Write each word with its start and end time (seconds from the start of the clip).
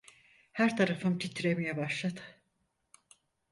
Her 0.51 0.77
tarafım 0.77 1.17
titremeye 1.17 1.77
başladı. 1.77 2.21